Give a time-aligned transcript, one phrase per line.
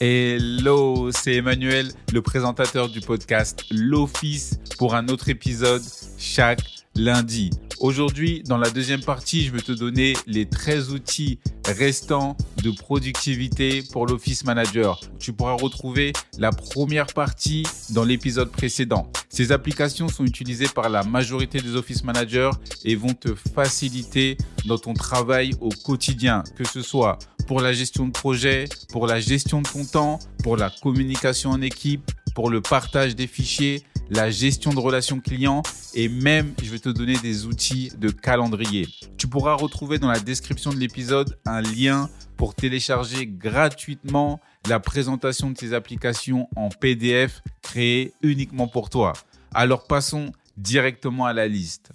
[0.00, 5.82] Hello, c'est Emmanuel, le présentateur du podcast L'Office pour un autre épisode
[6.16, 6.62] chaque
[6.94, 7.50] lundi.
[7.80, 13.82] Aujourd'hui, dans la deuxième partie, je vais te donner les 13 outils restants de productivité
[13.90, 15.00] pour l'Office Manager.
[15.18, 19.10] Tu pourras retrouver la première partie dans l'épisode précédent.
[19.28, 22.50] Ces applications sont utilisées par la majorité des Office Managers
[22.84, 28.06] et vont te faciliter dans ton travail au quotidien, que ce soit pour la gestion
[28.06, 32.60] de projet, pour la gestion de ton temps, pour la communication en équipe, pour le
[32.60, 35.62] partage des fichiers, la gestion de relations clients
[35.94, 38.86] et même je vais te donner des outils de calendrier.
[39.16, 45.48] Tu pourras retrouver dans la description de l'épisode un lien pour télécharger gratuitement la présentation
[45.48, 49.14] de ces applications en PDF créée uniquement pour toi.
[49.54, 51.92] Alors passons directement à la liste.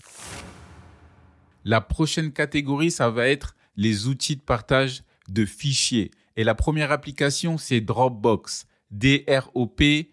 [1.63, 6.11] La prochaine catégorie, ça va être les outils de partage de fichiers.
[6.35, 8.65] Et la première application, c'est Dropbox.
[8.91, 10.09] D-R-O-P-B-O-X.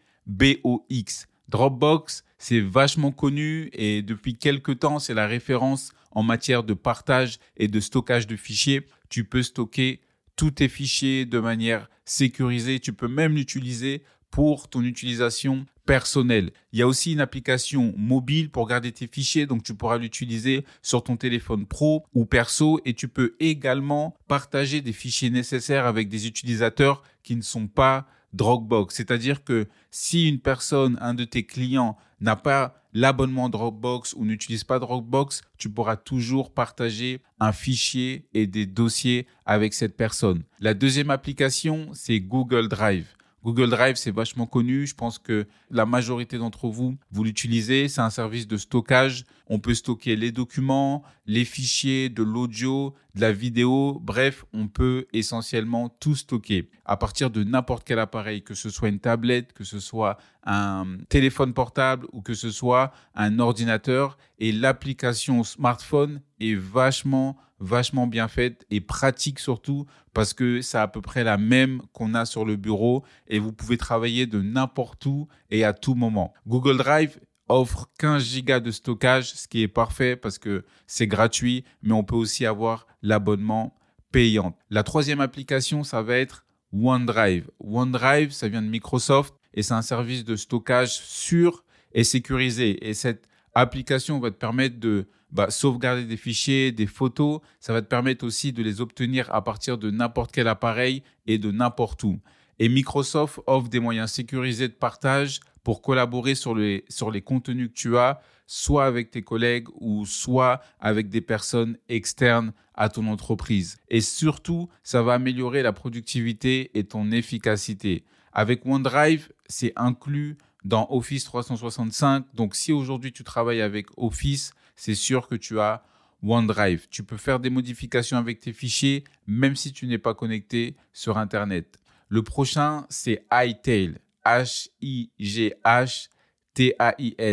[1.49, 7.39] Dropbox, c'est vachement connu et depuis quelques temps, c'est la référence en matière de partage
[7.57, 8.87] et de stockage de fichiers.
[9.09, 10.01] Tu peux stocker
[10.37, 12.81] tous tes fichiers de manière sécurisée.
[12.81, 16.53] Tu peux même l'utiliser pour ton utilisation personnelle.
[16.73, 20.65] Il y a aussi une application mobile pour garder tes fichiers, donc tu pourras l'utiliser
[20.83, 26.09] sur ton téléphone pro ou perso et tu peux également partager des fichiers nécessaires avec
[26.09, 28.95] des utilisateurs qui ne sont pas Dropbox.
[28.95, 34.65] C'est-à-dire que si une personne, un de tes clients n'a pas l'abonnement Dropbox ou n'utilise
[34.65, 40.45] pas Dropbox, tu pourras toujours partager un fichier et des dossiers avec cette personne.
[40.61, 43.07] La deuxième application, c'est Google Drive.
[43.43, 44.87] Google Drive, c'est vachement connu.
[44.87, 47.89] Je pense que la majorité d'entre vous, vous l'utilisez.
[47.89, 49.25] C'est un service de stockage.
[49.47, 53.99] On peut stocker les documents, les fichiers, de l'audio, de la vidéo.
[54.03, 58.89] Bref, on peut essentiellement tout stocker à partir de n'importe quel appareil, que ce soit
[58.89, 64.19] une tablette, que ce soit un téléphone portable ou que ce soit un ordinateur.
[64.39, 70.89] Et l'application smartphone est vachement vachement bien faite et pratique surtout parce que c'est à
[70.89, 75.05] peu près la même qu'on a sur le bureau et vous pouvez travailler de n'importe
[75.07, 76.33] où et à tout moment.
[76.47, 81.65] Google Drive offre 15 gigas de stockage, ce qui est parfait parce que c'est gratuit,
[81.83, 83.77] mais on peut aussi avoir l'abonnement
[84.13, 84.57] payant.
[84.71, 87.51] La troisième application, ça va être OneDrive.
[87.61, 92.89] OneDrive, ça vient de Microsoft et c'est un service de stockage sûr et sécurisé.
[92.89, 97.41] Et cette application va te permettre de bah, sauvegarder des fichiers, des photos.
[97.61, 101.39] Ça va te permettre aussi de les obtenir à partir de n'importe quel appareil et
[101.39, 102.21] de n'importe où.
[102.59, 107.69] Et Microsoft offre des moyens sécurisés de partage pour collaborer sur les, sur les contenus
[107.69, 113.07] que tu as, soit avec tes collègues ou soit avec des personnes externes à ton
[113.07, 113.79] entreprise.
[113.89, 118.05] Et surtout, ça va améliorer la productivité et ton efficacité.
[118.33, 122.25] Avec OneDrive, c'est inclus dans Office 365.
[122.35, 125.83] Donc si aujourd'hui tu travailles avec Office, c'est sûr que tu as
[126.23, 126.87] OneDrive.
[126.91, 131.19] Tu peux faire des modifications avec tes fichiers, même si tu n'es pas connecté sur
[131.19, 131.79] Internet.
[132.09, 133.99] Le prochain, c'est iTail.
[134.25, 135.13] H-I-G-H-T-A-I-L.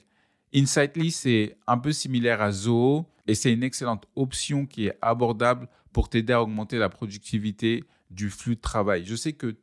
[0.55, 5.67] Insightly, c'est un peu similaire à Zoho et c'est une excellente option qui est abordable
[5.91, 9.05] pour t'aider à augmenter la productivité du flux de travail.
[9.05, 9.55] Je sais que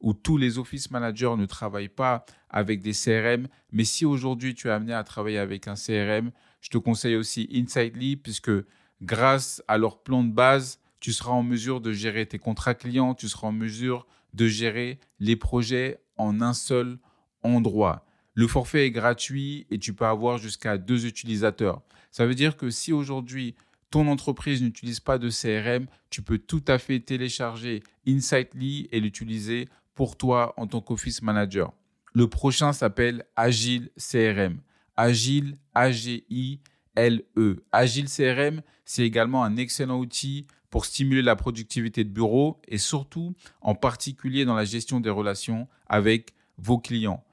[0.00, 4.68] ou tous les office managers ne travaillent pas avec des CRM, mais si aujourd'hui tu
[4.68, 8.52] es amené à travailler avec un CRM, je te conseille aussi Insightly puisque
[9.00, 13.14] grâce à leur plan de base, tu seras en mesure de gérer tes contrats clients,
[13.14, 14.06] tu seras en mesure
[14.38, 16.98] de gérer les projets en un seul
[17.42, 18.06] endroit.
[18.34, 21.82] Le forfait est gratuit et tu peux avoir jusqu'à deux utilisateurs.
[22.12, 23.56] Ça veut dire que si aujourd'hui
[23.90, 29.68] ton entreprise n'utilise pas de CRM, tu peux tout à fait télécharger Insightly et l'utiliser
[29.96, 31.72] pour toi en tant qu'office manager.
[32.14, 34.60] Le prochain s'appelle Agile CRM.
[34.96, 37.56] Agile, A-G-I-L-E.
[37.72, 43.34] Agile CRM, c'est également un excellent outil pour stimuler la productivité de bureau et surtout
[43.60, 47.24] en particulier dans la gestion des relations avec vos clients.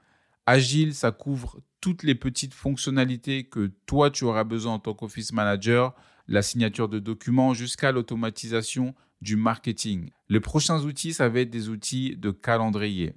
[0.46, 5.32] Agile, ça couvre toutes les petites fonctionnalités que toi tu auras besoin en tant qu'office
[5.32, 5.94] manager,
[6.28, 10.10] la signature de documents jusqu'à l'automatisation du marketing.
[10.28, 13.14] Les prochains outils, ça va être des outils de calendrier.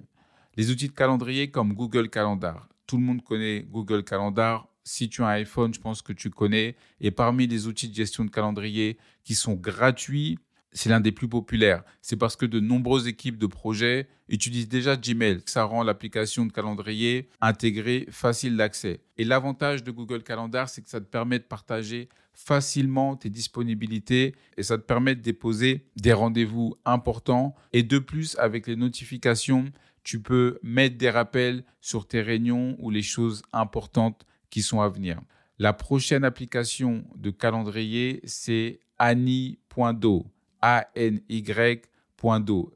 [0.56, 2.68] Les outils de calendrier comme Google Calendar.
[2.86, 4.69] Tout le monde connaît Google Calendar.
[4.92, 6.74] Si tu as un iPhone, je pense que tu connais.
[7.00, 10.36] Et parmi les outils de gestion de calendrier qui sont gratuits,
[10.72, 11.84] c'est l'un des plus populaires.
[12.02, 15.42] C'est parce que de nombreuses équipes de projets utilisent déjà Gmail.
[15.46, 19.00] Ça rend l'application de calendrier intégrée, facile d'accès.
[19.16, 24.34] Et l'avantage de Google Calendar, c'est que ça te permet de partager facilement tes disponibilités
[24.56, 27.54] et ça te permet de déposer des rendez-vous importants.
[27.72, 29.70] Et de plus, avec les notifications,
[30.02, 34.88] tu peux mettre des rappels sur tes réunions ou les choses importantes qui sont à
[34.88, 35.20] venir.
[35.58, 40.26] La prochaine application de calendrier, c'est Annie.do.
[40.62, 41.82] A-N-Y.do.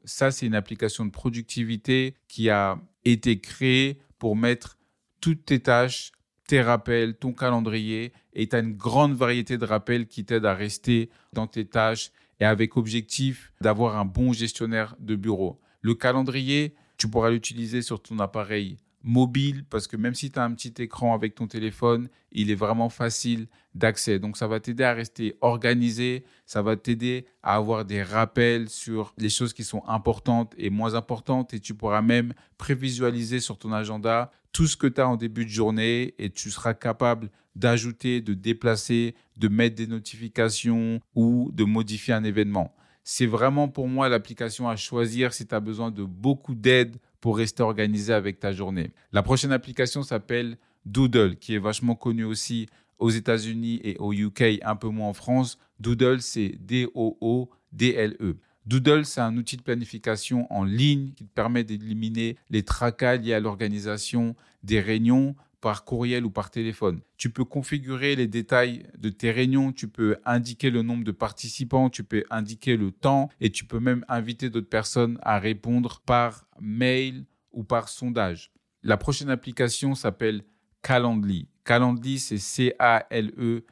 [0.05, 4.77] Ça, c'est une application de productivité qui a été créée pour mettre
[5.21, 6.11] toutes tes tâches,
[6.47, 10.53] tes rappels, ton calendrier, et tu as une grande variété de rappels qui t'aident à
[10.53, 15.59] rester dans tes tâches et avec objectif d'avoir un bon gestionnaire de bureau.
[15.81, 20.43] Le calendrier, tu pourras l'utiliser sur ton appareil mobile parce que même si tu as
[20.43, 24.19] un petit écran avec ton téléphone, il est vraiment facile d'accès.
[24.19, 29.13] Donc ça va t'aider à rester organisé, ça va t'aider à avoir des rappels sur
[29.17, 33.71] les choses qui sont importantes et moins importantes et tu pourras même prévisualiser sur ton
[33.71, 38.21] agenda tout ce que tu as en début de journée et tu seras capable d'ajouter,
[38.21, 42.75] de déplacer, de mettre des notifications ou de modifier un événement.
[43.03, 47.37] C'est vraiment pour moi l'application à choisir si tu as besoin de beaucoup d'aide pour
[47.37, 48.91] rester organisé avec ta journée.
[49.11, 52.67] La prochaine application s'appelle Doodle, qui est vachement connue aussi
[52.99, 55.57] aux États-Unis et au UK, un peu moins en France.
[55.79, 58.37] Doodle, c'est D-O-O-D-L-E.
[58.67, 63.33] Doodle, c'est un outil de planification en ligne qui te permet d'éliminer les tracas liés
[63.33, 67.01] à l'organisation des réunions, par courriel ou par téléphone.
[67.17, 71.89] Tu peux configurer les détails de tes réunions, tu peux indiquer le nombre de participants,
[71.89, 76.45] tu peux indiquer le temps et tu peux même inviter d'autres personnes à répondre par
[76.59, 78.51] mail ou par sondage.
[78.83, 80.43] La prochaine application s'appelle
[80.81, 81.47] Calendly.
[81.63, 83.65] Calendly, c'est C-A-L-E-N-D-L-Y.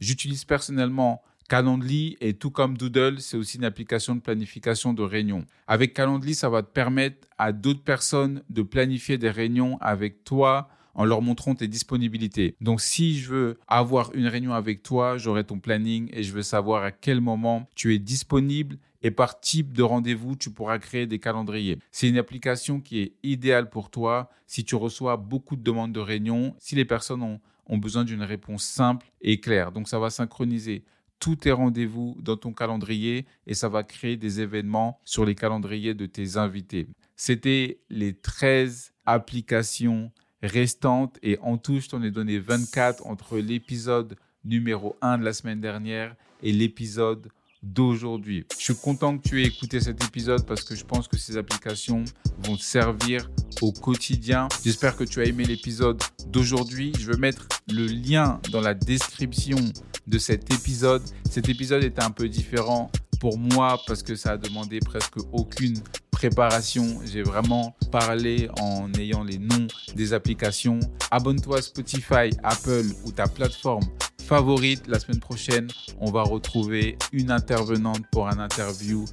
[0.00, 5.44] J'utilise personnellement Calendly et tout comme Doodle, c'est aussi une application de planification de réunions.
[5.66, 10.68] Avec Calendly, ça va te permettre à d'autres personnes de planifier des réunions avec toi
[10.94, 12.56] en leur montrant tes disponibilités.
[12.60, 16.42] Donc si je veux avoir une réunion avec toi, j'aurai ton planning et je veux
[16.42, 21.06] savoir à quel moment tu es disponible et par type de rendez-vous, tu pourras créer
[21.06, 21.78] des calendriers.
[21.92, 26.00] C'est une application qui est idéale pour toi si tu reçois beaucoup de demandes de
[26.00, 29.72] réunions, si les personnes ont, ont besoin d'une réponse simple et claire.
[29.72, 30.82] Donc ça va synchroniser
[31.18, 35.94] tous tes rendez-vous dans ton calendrier et ça va créer des événements sur les calendriers
[35.94, 36.88] de tes invités.
[37.16, 41.18] C'était les 13 applications restantes.
[41.22, 45.60] Et en tout, je t'en ai donné 24 entre l'épisode numéro 1 de la semaine
[45.60, 47.28] dernière et l'épisode
[47.62, 48.46] d'aujourd'hui.
[48.58, 51.36] Je suis content que tu aies écouté cet épisode parce que je pense que ces
[51.36, 52.04] applications
[52.44, 53.30] vont te servir
[53.62, 54.48] au quotidien.
[54.64, 56.92] J'espère que tu as aimé l'épisode d'aujourd'hui.
[56.98, 59.58] Je vais mettre le lien dans la description
[60.06, 61.02] de cet épisode.
[61.30, 65.80] Cet épisode était un peu différent pour moi parce que ça a demandé presque aucune
[66.10, 67.00] préparation.
[67.04, 70.80] J'ai vraiment parlé en ayant les noms des applications.
[71.10, 73.84] Abonne-toi à Spotify, Apple ou ta plateforme
[74.22, 74.86] favorite.
[74.86, 75.68] La semaine prochaine,
[76.00, 79.04] on va retrouver une intervenante pour un interview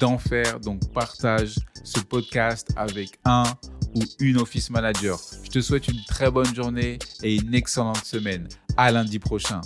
[0.00, 0.60] d'enfer.
[0.60, 3.44] Donc partage ce podcast avec un
[3.94, 5.18] ou une office manager.
[5.42, 8.48] Je te souhaite une très bonne journée et une excellente semaine.
[8.76, 9.60] À lundi prochain.